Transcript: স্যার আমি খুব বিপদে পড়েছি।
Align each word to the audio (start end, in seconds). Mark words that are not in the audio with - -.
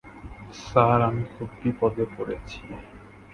স্যার 0.61 0.99
আমি 1.01 1.23
খুব 1.33 1.49
বিপদে 1.61 2.05
পড়েছি। 2.15 2.59